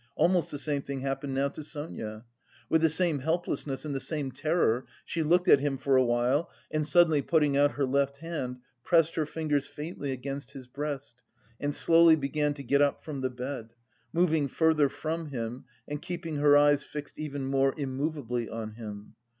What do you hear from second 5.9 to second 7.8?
a while and, suddenly putting out